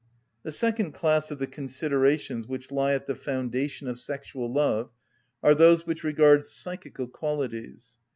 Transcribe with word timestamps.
The 0.41 0.51
second 0.51 0.93
class 0.93 1.29
of 1.29 1.37
the 1.37 1.45
considerations 1.45 2.47
which 2.47 2.71
lie 2.71 2.93
at 2.93 3.05
the 3.05 3.13
foundation 3.13 3.87
of 3.87 3.99
sexual 3.99 4.51
love 4.51 4.89
are 5.43 5.53
those 5.53 5.85
which 5.85 6.03
regard 6.03 6.43
psychical 6.47 7.05
qualities. 7.07 7.99